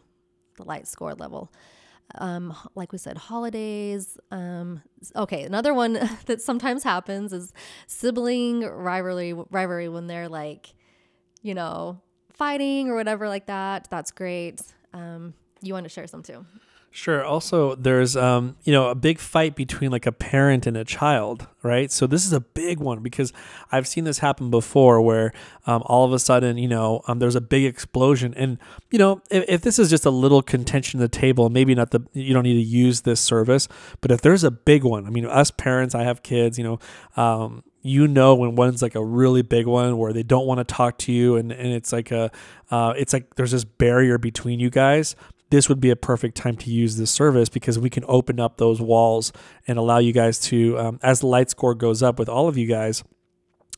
the 0.58 0.64
light 0.64 0.88
score 0.88 1.14
level 1.14 1.52
um, 2.16 2.56
like 2.76 2.92
we 2.92 2.98
said, 2.98 3.18
holidays. 3.18 4.18
Um, 4.32 4.82
okay, 5.16 5.44
another 5.44 5.74
one 5.74 5.94
that 6.26 6.42
sometimes 6.42 6.84
happens 6.84 7.34
is 7.34 7.54
sibling 7.88 8.62
rivalry. 8.62 9.34
Rivalry 9.34 9.90
when 9.90 10.08
they're 10.08 10.30
like, 10.30 10.74
you 11.42 11.54
know, 11.54 12.02
fighting 12.34 12.90
or 12.90 12.96
whatever 12.96 13.28
like 13.28 13.48
that. 13.48 13.88
That's 13.90 14.12
great. 14.12 14.62
Um, 14.94 15.34
you 15.62 15.74
want 15.74 15.86
to 15.86 15.90
share 15.90 16.08
some 16.08 16.24
too? 16.24 16.46
Sure. 16.96 17.26
Also, 17.26 17.76
there's 17.76 18.16
um, 18.16 18.56
you 18.64 18.72
know 18.72 18.88
a 18.88 18.96
big 18.96 19.20
fight 19.20 19.54
between 19.54 19.92
like 19.92 20.06
a 20.06 20.14
parent 20.14 20.66
and 20.66 20.78
a 20.78 20.86
child, 20.86 21.46
right? 21.62 21.92
So 21.92 22.08
this 22.08 22.26
is 22.26 22.32
a 22.32 22.40
big 22.40 22.80
one 22.80 23.00
because 23.04 23.34
I've 23.70 23.86
seen 23.86 24.06
this 24.06 24.20
happen 24.20 24.50
before, 24.50 25.02
where 25.02 25.34
um, 25.68 25.84
all 25.88 26.06
of 26.06 26.14
a 26.14 26.20
sudden, 26.20 26.58
you 26.58 26.70
know, 26.70 27.02
um, 27.10 27.20
there's 27.20 27.36
a 27.36 27.42
big 27.42 27.66
explosion, 27.66 28.34
and 28.36 28.60
you 28.92 28.98
know, 28.98 29.22
if, 29.30 29.44
if 29.50 29.62
this 29.62 29.78
is 29.78 29.90
just 29.90 30.06
a 30.06 30.10
little 30.10 30.42
contention 30.42 31.02
at 31.02 31.12
the 31.12 31.20
table, 31.20 31.50
maybe 31.50 31.76
not 31.76 31.92
the 31.92 32.00
you 32.14 32.34
don't 32.34 32.44
need 32.44 32.54
to 32.54 32.66
use 32.66 33.02
this 33.02 33.20
service, 33.20 33.68
but 34.00 34.10
if 34.10 34.22
there's 34.22 34.46
a 34.46 34.52
big 34.52 34.86
one, 34.86 35.06
I 35.06 35.10
mean, 35.10 35.26
us 35.26 35.52
parents, 35.52 35.96
I 35.96 36.04
have 36.04 36.24
kids, 36.24 36.58
you 36.58 36.64
know, 36.64 36.80
um, 37.22 37.62
you 37.86 38.08
know 38.08 38.34
when 38.34 38.56
one's 38.56 38.82
like 38.82 38.96
a 38.96 39.06
really 39.06 39.44
big 39.44 39.68
one 39.68 39.98
where 39.98 40.12
they 40.12 40.24
don't 40.24 40.48
want 40.48 40.58
to 40.58 40.64
talk 40.64 40.98
to 40.98 41.12
you 41.12 41.36
and, 41.36 41.52
and 41.52 41.72
it's 41.72 41.94
like 41.94 42.10
a 42.10 42.32
uh, 42.72 42.96
it's 42.98 43.14
like 43.14 43.36
there's 43.36 43.52
this 43.52 43.64
barrier 43.64 44.18
between 44.18 44.60
you 44.60 44.72
guys 44.72 45.16
this 45.50 45.70
would 45.70 45.80
be 45.80 45.90
a 45.90 45.96
perfect 45.96 46.36
time 46.36 46.58
to 46.58 46.70
use 46.70 46.98
this 46.98 47.12
service 47.12 47.50
because 47.50 47.78
we 47.78 47.90
can 47.90 48.04
open 48.08 48.40
up 48.40 48.58
those 48.58 48.82
walls 48.82 49.32
and 49.68 49.78
allow 49.78 50.00
you 50.00 50.12
guys 50.12 50.40
to, 50.40 50.78
um, 50.80 51.00
as 51.04 51.20
the 51.20 51.28
light 51.28 51.50
score 51.50 51.76
goes 51.76 52.02
up 52.02 52.18
with 52.18 52.28
all 52.28 52.48
of 52.48 52.58
you 52.58 52.68
guys, 52.68 53.04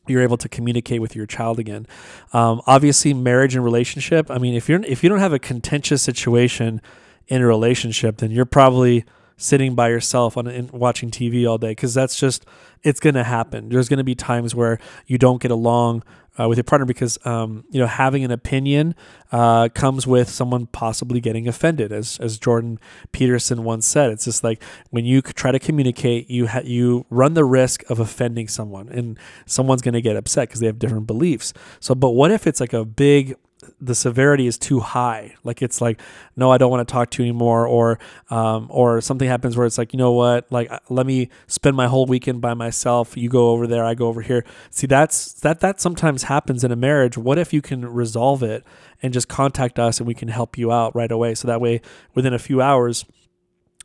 you're 0.06 0.22
able 0.22 0.38
to 0.38 0.48
communicate 0.48 1.02
with 1.02 1.14
your 1.14 1.26
child 1.26 1.58
again. 1.58 1.86
Um, 2.32 2.62
obviously, 2.66 3.12
marriage 3.12 3.54
and 3.54 3.64
relationship. 3.64 4.30
I 4.30 4.38
mean, 4.38 4.54
if 4.54 4.68
you're 4.68 4.82
if 4.84 5.02
you 5.02 5.10
don't 5.10 5.18
have 5.18 5.34
a 5.34 5.38
contentious 5.38 6.02
situation 6.02 6.80
in 7.26 7.42
a 7.42 7.46
relationship, 7.46 8.16
then 8.16 8.30
you're 8.30 8.46
probably 8.46 9.04
sitting 9.36 9.74
by 9.74 9.88
yourself 9.88 10.36
on 10.36 10.68
watching 10.72 11.10
TV 11.10 11.48
all 11.48 11.58
day 11.58 11.70
because 11.70 11.94
that's 11.94 12.18
just 12.18 12.44
it's 12.82 13.00
going 13.00 13.14
to 13.14 13.24
happen. 13.24 13.68
There's 13.68 13.88
going 13.88 13.98
to 13.98 14.04
be 14.04 14.14
times 14.14 14.54
where 14.54 14.78
you 15.06 15.18
don't 15.18 15.40
get 15.40 15.50
along 15.50 16.02
uh, 16.38 16.48
with 16.48 16.58
your 16.58 16.64
partner 16.64 16.84
because 16.84 17.18
um, 17.26 17.64
you 17.70 17.80
know 17.80 17.86
having 17.86 18.24
an 18.24 18.30
opinion 18.30 18.94
uh, 19.32 19.68
comes 19.74 20.06
with 20.06 20.28
someone 20.28 20.66
possibly 20.66 21.20
getting 21.20 21.48
offended, 21.48 21.92
as 21.92 22.18
as 22.20 22.38
Jordan 22.38 22.78
Peterson 23.12 23.64
once 23.64 23.86
said. 23.86 24.10
It's 24.10 24.24
just 24.24 24.44
like 24.44 24.62
when 24.90 25.04
you 25.04 25.20
try 25.22 25.52
to 25.52 25.58
communicate, 25.58 26.30
you 26.30 26.46
ha- 26.46 26.62
you 26.64 27.06
run 27.10 27.34
the 27.34 27.44
risk 27.44 27.88
of 27.90 27.98
offending 27.98 28.48
someone, 28.48 28.88
and 28.88 29.18
someone's 29.46 29.82
going 29.82 29.94
to 29.94 30.02
get 30.02 30.16
upset 30.16 30.48
because 30.48 30.60
they 30.60 30.66
have 30.66 30.78
different 30.78 31.06
beliefs. 31.06 31.52
So, 31.80 31.94
but 31.94 32.10
what 32.10 32.30
if 32.30 32.46
it's 32.46 32.60
like 32.60 32.72
a 32.72 32.84
big 32.84 33.36
the 33.80 33.94
severity 33.94 34.46
is 34.46 34.58
too 34.58 34.80
high. 34.80 35.34
Like 35.42 35.62
it's 35.62 35.80
like, 35.80 36.00
no, 36.36 36.50
I 36.50 36.58
don't 36.58 36.70
want 36.70 36.86
to 36.86 36.92
talk 36.92 37.10
to 37.10 37.22
you 37.22 37.28
anymore, 37.28 37.66
or 37.66 37.98
um, 38.30 38.68
or 38.70 39.00
something 39.00 39.28
happens 39.28 39.56
where 39.56 39.66
it's 39.66 39.78
like, 39.78 39.92
you 39.92 39.98
know 39.98 40.12
what, 40.12 40.50
like 40.50 40.70
uh, 40.70 40.78
let 40.88 41.06
me 41.06 41.28
spend 41.46 41.76
my 41.76 41.86
whole 41.86 42.06
weekend 42.06 42.40
by 42.40 42.54
myself. 42.54 43.16
You 43.16 43.28
go 43.28 43.50
over 43.50 43.66
there, 43.66 43.84
I 43.84 43.94
go 43.94 44.06
over 44.08 44.22
here. 44.22 44.44
See, 44.70 44.86
that's 44.86 45.32
that 45.40 45.60
that 45.60 45.80
sometimes 45.80 46.24
happens 46.24 46.64
in 46.64 46.70
a 46.70 46.76
marriage. 46.76 47.18
What 47.18 47.38
if 47.38 47.52
you 47.52 47.60
can 47.60 47.84
resolve 47.86 48.42
it 48.42 48.64
and 49.02 49.12
just 49.12 49.28
contact 49.28 49.78
us 49.78 49.98
and 49.98 50.06
we 50.06 50.14
can 50.14 50.28
help 50.28 50.56
you 50.56 50.70
out 50.72 50.94
right 50.94 51.10
away? 51.10 51.34
So 51.34 51.48
that 51.48 51.60
way, 51.60 51.80
within 52.14 52.32
a 52.32 52.38
few 52.38 52.62
hours, 52.62 53.04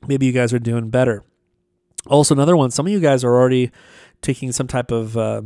maybe 0.07 0.25
you 0.25 0.31
guys 0.31 0.53
are 0.53 0.59
doing 0.59 0.89
better. 0.89 1.23
Also, 2.07 2.35
another 2.35 2.57
one. 2.57 2.69
Some 2.69 2.85
of 2.85 2.91
you 2.91 2.99
guys 2.99 3.23
are 3.23 3.33
already 3.33 3.71
taking 4.21 4.51
some 4.51 4.67
type 4.67 4.91
of 4.91 5.17
uh, 5.17 5.41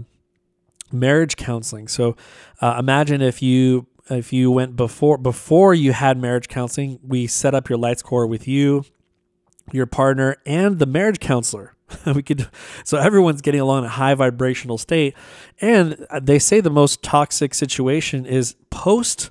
marriage 0.92 1.36
counseling. 1.36 1.88
So 1.88 2.16
uh, 2.62 2.78
imagine 2.80 3.22
if 3.22 3.42
you 3.42 3.88
if 4.10 4.32
you 4.34 4.52
went 4.52 4.76
before 4.76 5.18
before 5.18 5.74
you 5.74 5.94
had 5.94 6.18
marriage 6.18 6.48
counseling, 6.48 7.00
we 7.04 7.28
set 7.28 7.54
up 7.54 7.70
your 7.70 7.78
light 7.78 8.00
score 8.00 8.28
with 8.28 8.48
you, 8.48 8.84
your 9.72 9.86
partner, 9.86 10.38
and 10.46 10.80
the 10.80 10.86
marriage 10.86 11.20
counselor. 11.20 11.74
we 12.16 12.22
could 12.22 12.50
so 12.84 12.98
everyone's 12.98 13.42
getting 13.42 13.62
along 13.62 13.80
in 13.80 13.86
a 13.86 13.90
high 13.90 14.14
vibrational 14.14 14.78
state, 14.78 15.16
and 15.62 16.06
they 16.22 16.40
say 16.40 16.60
the 16.60 16.70
most 16.70 17.02
toxic 17.02 17.54
situation 17.54 18.26
is 18.26 18.56
post 18.70 19.30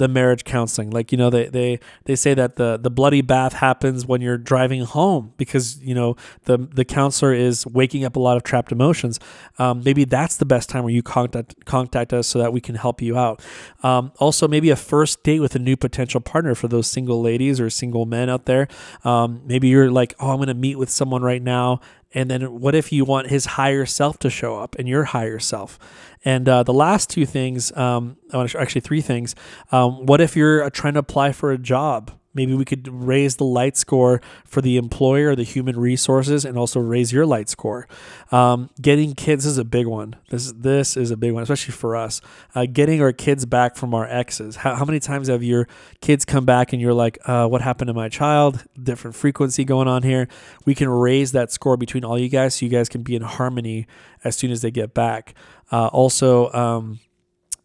the 0.00 0.08
marriage 0.08 0.44
counseling. 0.44 0.88
Like, 0.88 1.12
you 1.12 1.18
know, 1.18 1.28
they, 1.28 1.46
they, 1.48 1.78
they 2.06 2.16
say 2.16 2.32
that 2.32 2.56
the, 2.56 2.78
the 2.78 2.88
bloody 2.88 3.20
bath 3.20 3.52
happens 3.52 4.06
when 4.06 4.22
you're 4.22 4.38
driving 4.38 4.82
home 4.82 5.34
because, 5.36 5.78
you 5.82 5.94
know, 5.94 6.16
the, 6.44 6.56
the 6.56 6.86
counselor 6.86 7.34
is 7.34 7.66
waking 7.66 8.06
up 8.06 8.16
a 8.16 8.18
lot 8.18 8.38
of 8.38 8.42
trapped 8.42 8.72
emotions. 8.72 9.20
Um, 9.58 9.82
maybe 9.84 10.06
that's 10.06 10.38
the 10.38 10.46
best 10.46 10.70
time 10.70 10.84
where 10.84 10.92
you 10.92 11.02
contact, 11.02 11.66
contact 11.66 12.14
us 12.14 12.26
so 12.26 12.38
that 12.38 12.50
we 12.50 12.62
can 12.62 12.76
help 12.76 13.02
you 13.02 13.18
out. 13.18 13.44
Um, 13.82 14.10
also, 14.18 14.48
maybe 14.48 14.70
a 14.70 14.76
first 14.76 15.22
date 15.22 15.40
with 15.40 15.54
a 15.54 15.58
new 15.58 15.76
potential 15.76 16.22
partner 16.22 16.54
for 16.54 16.66
those 16.66 16.86
single 16.86 17.20
ladies 17.20 17.60
or 17.60 17.68
single 17.68 18.06
men 18.06 18.30
out 18.30 18.46
there. 18.46 18.68
Um, 19.04 19.42
maybe 19.44 19.68
you're 19.68 19.90
like, 19.90 20.14
oh, 20.18 20.30
I'm 20.30 20.38
going 20.38 20.48
to 20.48 20.54
meet 20.54 20.76
with 20.76 20.88
someone 20.88 21.20
right 21.20 21.42
now 21.42 21.82
and 22.12 22.30
then 22.30 22.60
what 22.60 22.74
if 22.74 22.92
you 22.92 23.04
want 23.04 23.28
his 23.28 23.46
higher 23.46 23.86
self 23.86 24.18
to 24.20 24.30
show 24.30 24.58
up 24.58 24.74
and 24.78 24.88
your 24.88 25.04
higher 25.04 25.38
self? 25.38 25.78
And 26.24 26.48
uh, 26.48 26.62
the 26.62 26.72
last 26.72 27.08
two 27.08 27.24
things, 27.24 27.74
um, 27.76 28.16
I 28.32 28.36
want 28.36 28.50
to 28.50 28.60
actually 28.60 28.82
three 28.82 29.00
things. 29.00 29.34
Um, 29.70 30.06
what 30.06 30.20
if 30.20 30.36
you're 30.36 30.64
uh, 30.64 30.70
trying 30.70 30.94
to 30.94 31.00
apply 31.00 31.32
for 31.32 31.52
a 31.52 31.58
job 31.58 32.12
Maybe 32.32 32.54
we 32.54 32.64
could 32.64 32.86
raise 32.86 33.36
the 33.36 33.44
light 33.44 33.76
score 33.76 34.20
for 34.44 34.60
the 34.60 34.76
employer, 34.76 35.34
the 35.34 35.42
human 35.42 35.78
resources, 35.78 36.44
and 36.44 36.56
also 36.56 36.78
raise 36.78 37.12
your 37.12 37.26
light 37.26 37.48
score. 37.48 37.88
Um, 38.30 38.70
getting 38.80 39.14
kids 39.14 39.44
is 39.44 39.58
a 39.58 39.64
big 39.64 39.86
one. 39.88 40.14
This 40.30 40.52
this 40.52 40.96
is 40.96 41.10
a 41.10 41.16
big 41.16 41.32
one, 41.32 41.42
especially 41.42 41.72
for 41.72 41.96
us. 41.96 42.20
Uh, 42.54 42.66
getting 42.72 43.02
our 43.02 43.12
kids 43.12 43.46
back 43.46 43.74
from 43.74 43.94
our 43.94 44.06
exes. 44.06 44.56
How, 44.56 44.76
how, 44.76 44.84
many 44.84 45.00
times 45.00 45.26
have 45.26 45.42
your 45.42 45.66
kids 46.00 46.24
come 46.24 46.44
back 46.44 46.72
and 46.72 46.80
you're 46.80 46.94
like, 46.94 47.18
uh, 47.24 47.48
"What 47.48 47.62
happened 47.62 47.88
to 47.88 47.94
my 47.94 48.08
child?" 48.08 48.64
Different 48.80 49.16
frequency 49.16 49.64
going 49.64 49.88
on 49.88 50.04
here. 50.04 50.28
We 50.64 50.76
can 50.76 50.88
raise 50.88 51.32
that 51.32 51.50
score 51.50 51.76
between 51.76 52.04
all 52.04 52.18
you 52.18 52.28
guys, 52.28 52.54
so 52.54 52.64
you 52.64 52.70
guys 52.70 52.88
can 52.88 53.02
be 53.02 53.16
in 53.16 53.22
harmony 53.22 53.88
as 54.22 54.36
soon 54.36 54.52
as 54.52 54.62
they 54.62 54.70
get 54.70 54.94
back. 54.94 55.34
Uh, 55.72 55.88
also. 55.88 56.52
Um, 56.52 57.00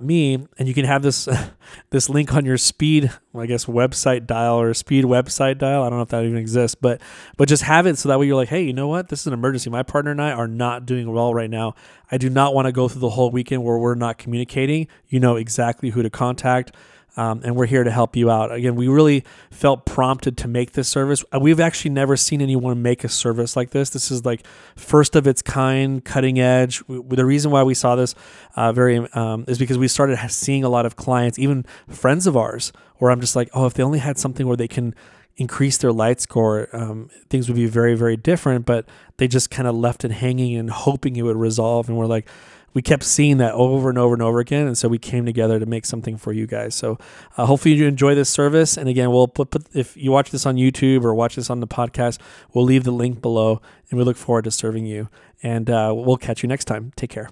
me 0.00 0.46
and 0.58 0.66
you 0.66 0.72
can 0.72 0.86
have 0.86 1.02
this 1.02 1.28
this 1.90 2.08
link 2.08 2.32
on 2.32 2.46
your 2.46 2.56
speed 2.56 3.12
i 3.34 3.44
guess 3.44 3.66
website 3.66 4.26
dial 4.26 4.58
or 4.58 4.72
speed 4.72 5.04
website 5.04 5.58
dial. 5.58 5.82
I 5.82 5.90
don't 5.90 5.98
know 5.98 6.02
if 6.02 6.08
that 6.08 6.24
even 6.24 6.38
exists 6.38 6.74
but 6.74 7.00
but 7.36 7.48
just 7.48 7.62
have 7.62 7.86
it 7.86 7.98
so 7.98 8.08
that 8.08 8.18
way 8.18 8.26
you're 8.26 8.36
like 8.36 8.48
hey 8.48 8.62
you 8.62 8.72
know 8.72 8.88
what? 8.88 9.08
This 9.08 9.20
is 9.20 9.26
an 9.26 9.34
emergency. 9.34 9.68
My 9.68 9.82
partner 9.82 10.12
and 10.12 10.22
i 10.22 10.32
are 10.32 10.48
not 10.48 10.86
doing 10.86 11.12
well 11.12 11.34
right 11.34 11.50
now. 11.50 11.74
I 12.10 12.16
do 12.16 12.30
not 12.30 12.54
want 12.54 12.66
to 12.66 12.72
go 12.72 12.88
through 12.88 13.00
the 13.00 13.10
whole 13.10 13.30
weekend 13.30 13.64
where 13.64 13.78
we're 13.78 13.94
not 13.94 14.18
communicating. 14.18 14.88
You 15.08 15.20
know 15.20 15.36
exactly 15.36 15.90
who 15.90 16.02
to 16.02 16.10
contact 16.10 16.72
um, 17.16 17.40
and 17.44 17.56
we're 17.56 17.66
here 17.66 17.82
to 17.82 17.90
help 17.90 18.14
you 18.14 18.30
out. 18.30 18.52
Again, 18.52 18.76
we 18.76 18.88
really 18.88 19.24
felt 19.50 19.86
prompted 19.86 20.36
to 20.38 20.48
make 20.48 20.72
this 20.72 20.88
service. 20.88 21.24
Uh, 21.32 21.40
we've 21.40 21.60
actually 21.60 21.90
never 21.90 22.16
seen 22.16 22.42
anyone 22.42 22.82
make 22.82 23.04
a 23.04 23.08
service 23.08 23.56
like 23.56 23.70
this. 23.70 23.90
This 23.90 24.10
is 24.10 24.24
like 24.24 24.46
first 24.76 25.16
of 25.16 25.26
its 25.26 25.40
kind, 25.40 26.04
cutting 26.04 26.38
edge. 26.38 26.82
We, 26.86 27.00
the 27.16 27.24
reason 27.24 27.50
why 27.50 27.62
we 27.62 27.74
saw 27.74 27.96
this 27.96 28.14
uh, 28.54 28.72
very 28.72 28.98
um, 29.14 29.44
is 29.48 29.58
because 29.58 29.78
we 29.78 29.88
started 29.88 30.18
seeing 30.30 30.62
a 30.64 30.68
lot 30.68 30.84
of 30.84 30.96
clients, 30.96 31.38
even 31.38 31.64
friends 31.88 32.26
of 32.26 32.36
ours, 32.36 32.72
where 32.96 33.10
I'm 33.10 33.20
just 33.20 33.36
like, 33.36 33.48
oh, 33.54 33.66
if 33.66 33.74
they 33.74 33.82
only 33.82 33.98
had 33.98 34.18
something 34.18 34.46
where 34.46 34.56
they 34.56 34.68
can 34.68 34.94
increase 35.38 35.78
their 35.78 35.92
light 35.92 36.20
score, 36.20 36.68
um, 36.72 37.10
things 37.28 37.48
would 37.48 37.56
be 37.56 37.66
very, 37.66 37.94
very 37.94 38.16
different. 38.16 38.66
But 38.66 38.86
they 39.16 39.28
just 39.28 39.50
kind 39.50 39.68
of 39.68 39.74
left 39.74 40.04
it 40.04 40.10
hanging 40.10 40.56
and 40.56 40.70
hoping 40.70 41.16
it 41.16 41.22
would 41.22 41.36
resolve. 41.36 41.88
And 41.88 41.96
we're 41.96 42.06
like, 42.06 42.28
we 42.76 42.82
kept 42.82 43.04
seeing 43.04 43.38
that 43.38 43.54
over 43.54 43.88
and 43.88 43.96
over 43.96 44.12
and 44.12 44.22
over 44.22 44.38
again. 44.38 44.66
And 44.66 44.76
so 44.76 44.86
we 44.86 44.98
came 44.98 45.24
together 45.24 45.58
to 45.58 45.64
make 45.64 45.86
something 45.86 46.18
for 46.18 46.34
you 46.34 46.46
guys. 46.46 46.74
So 46.74 46.98
uh, 47.38 47.46
hopefully 47.46 47.74
you 47.74 47.86
enjoy 47.86 48.14
this 48.14 48.28
service. 48.28 48.76
And 48.76 48.86
again, 48.86 49.10
we'll 49.10 49.28
put, 49.28 49.48
put, 49.48 49.66
if 49.72 49.96
you 49.96 50.12
watch 50.12 50.30
this 50.30 50.44
on 50.44 50.56
YouTube 50.56 51.02
or 51.02 51.14
watch 51.14 51.36
this 51.36 51.48
on 51.48 51.60
the 51.60 51.66
podcast, 51.66 52.18
we'll 52.52 52.66
leave 52.66 52.84
the 52.84 52.90
link 52.90 53.22
below 53.22 53.62
and 53.88 53.98
we 53.98 54.04
look 54.04 54.18
forward 54.18 54.44
to 54.44 54.50
serving 54.50 54.84
you. 54.84 55.08
And 55.42 55.70
uh, 55.70 55.94
we'll 55.96 56.18
catch 56.18 56.42
you 56.42 56.50
next 56.50 56.66
time. 56.66 56.92
Take 56.96 57.08
care. 57.08 57.30